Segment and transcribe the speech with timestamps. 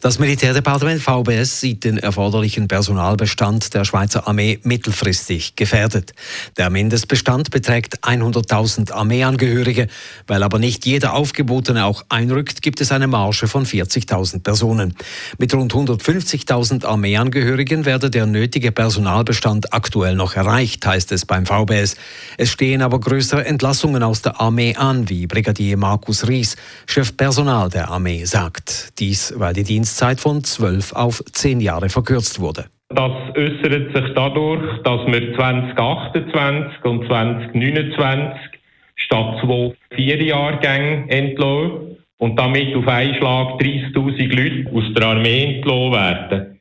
[0.00, 6.12] Das Militärdepartement VBS sieht den erforderlichen Personalbestand der Schweizer Armee mittelfristig gefährdet.
[6.58, 9.88] Der Mindestbestand beträgt 100.000 Armeeangehörige.
[10.26, 14.94] Weil aber nicht jeder Aufgebotene auch einrückt, gibt es eine Marge von 40.000 Personen.
[15.38, 21.96] Mit rund 150.000 Armeeangehörigen werde der nötige Personalbestand aktuell noch erreicht, heißt es beim VBS.
[22.36, 27.70] Es stehen aber größere Entlassungen aus der Armee an, wie Brigadier Markus Ries, Chef Personal
[27.70, 28.92] der Armee, sagt.
[28.98, 32.64] Dies, weil die Dienst Amtszeit von zwölf auf zehn Jahre verkürzt wurde.
[32.88, 38.60] Das äußert sich dadurch, dass wir 2028 und 2029
[38.96, 45.56] statt zwei vier Jahrgänge entlassen und damit auf einen Schlag 30.000 Leute aus der Armee
[45.56, 46.53] entlassen werden.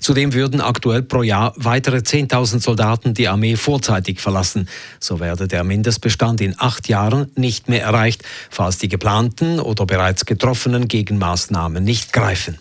[0.00, 4.68] Zudem würden aktuell pro Jahr weitere 10.000 Soldaten die Armee vorzeitig verlassen.
[4.98, 10.26] So werde der Mindestbestand in acht Jahren nicht mehr erreicht, falls die geplanten oder bereits
[10.26, 12.58] getroffenen Gegenmaßnahmen nicht greifen.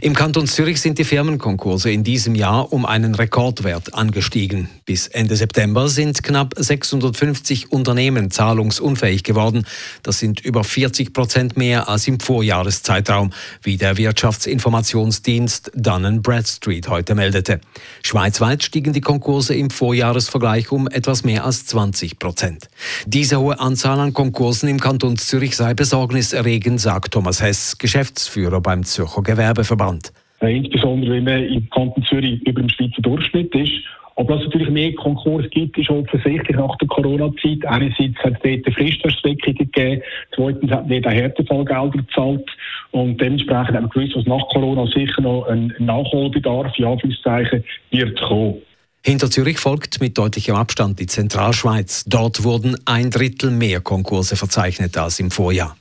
[0.00, 4.68] Im Kanton Zürich sind die Firmenkonkurse in diesem Jahr um einen Rekordwert angestiegen.
[4.86, 9.66] Bis Ende September sind knapp 650 Unternehmen zahlungsunfähig geworden.
[10.02, 17.14] Das sind über 40 Prozent mehr als im Vorjahreszeitraum, wie der Wirtschaftsinformationsdienst Dun Bradstreet heute
[17.14, 17.60] meldete.
[18.02, 22.68] Schweizweit stiegen die Konkurse im Vorjahresvergleich um etwas mehr als 20 Prozent.
[23.06, 28.84] Diese hohe Anzahl an Konkursen im Kanton Zürich sei besorgniserregend, sagt Thomas Hess, Geschäftsführer beim
[28.84, 29.49] Zürcher Gewerbe.
[29.50, 30.12] Gewerbeverband.
[30.40, 33.72] Äh, insbesondere wenn man im Kanton Zürich über dem Schweizer Durchschnitt ist.
[34.16, 37.64] Aber dass es natürlich mehr Konkurs gibt, ist offensichtlich nach der Corona-Zeit.
[37.64, 40.02] Einerseits hat es dort Fristverstreckung gegeben,
[40.34, 42.44] zweitens hat jeder Härtefallgelder gezahlt
[42.90, 48.20] und dementsprechend haben wir gewusst, dass nach Corona sicher noch ein Nachholbedarf, in Anführungszeichen, wird
[48.20, 48.56] kommen.
[49.02, 52.04] Hinter Zürich folgt mit deutlichem Abstand die Zentralschweiz.
[52.06, 55.76] Dort wurden ein Drittel mehr Konkurse verzeichnet als im Vorjahr.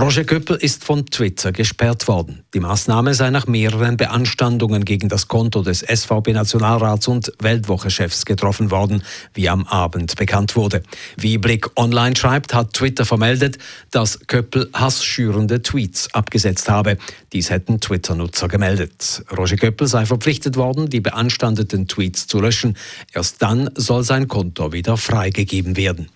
[0.00, 2.44] Roger Köppel ist von Twitter gesperrt worden.
[2.54, 9.02] Die Maßnahme sei nach mehreren Beanstandungen gegen das Konto des SVP-Nationalrats und Weltwoche-Chefs getroffen worden,
[9.34, 10.82] wie am Abend bekannt wurde.
[11.16, 13.58] Wie Blick Online schreibt, hat Twitter vermeldet,
[13.90, 16.98] dass Köppel hassschürende Tweets abgesetzt habe.
[17.32, 19.24] Dies hätten Twitter-Nutzer gemeldet.
[19.36, 22.76] Roger Köppel sei verpflichtet worden, die beanstandeten Tweets zu löschen.
[23.12, 26.10] Erst dann soll sein Konto wieder freigegeben werden.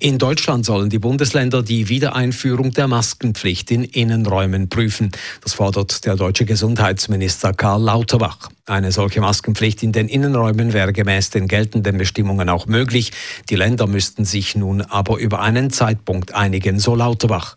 [0.00, 5.10] In Deutschland sollen die Bundesländer die Wiedereinführung der Maskenpflicht in Innenräumen prüfen.
[5.42, 8.50] Das fordert der deutsche Gesundheitsminister Karl Lauterbach.
[8.66, 13.12] Eine solche Maskenpflicht in den Innenräumen wäre gemäß den geltenden Bestimmungen auch möglich.
[13.50, 17.56] Die Länder müssten sich nun aber über einen Zeitpunkt einigen, so Lauterbach.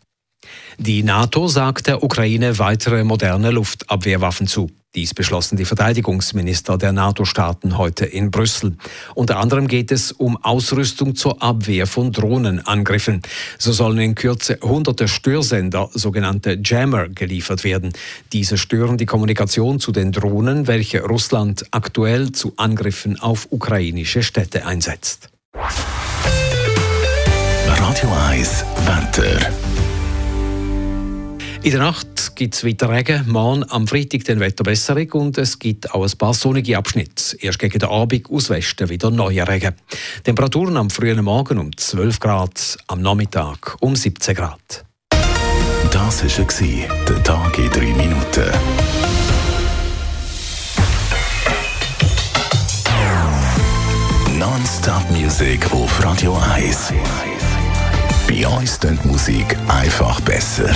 [0.77, 4.69] Die NATO sagt der Ukraine weitere moderne Luftabwehrwaffen zu.
[4.95, 8.77] Dies beschlossen die Verteidigungsminister der NATO-Staaten heute in Brüssel.
[9.15, 13.21] Unter anderem geht es um Ausrüstung zur Abwehr von Drohnenangriffen.
[13.57, 17.91] So sollen in Kürze hunderte Störsender, sogenannte Jammer, geliefert werden.
[18.33, 24.65] Diese stören die Kommunikation zu den Drohnen, welche Russland aktuell zu Angriffen auf ukrainische Städte
[24.65, 25.29] einsetzt.
[27.67, 29.51] Radio 1 Wetter.
[31.61, 35.91] In der Nacht gibt es weiter Regen, morgen am Freitag den Wetterbesserung und es gibt
[35.91, 37.35] auch ein paar sonnige Abschnitte.
[37.39, 39.73] Erst gegen den Abend aus Westen wieder neue Regen.
[40.23, 44.85] Temperaturen am frühen Morgen um 12 Grad, am Nachmittag um 17 Grad.
[45.91, 48.51] Das war der Tag in drei Minuten.
[54.37, 56.93] Non-Stop-Musik auf Radio 1.
[58.27, 60.75] Bei uns klingt Musik einfach besser.